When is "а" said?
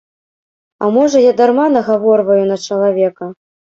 0.85-0.87